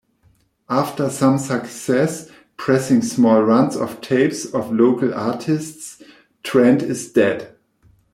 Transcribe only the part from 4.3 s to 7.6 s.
of local artists, Trend Is Dead!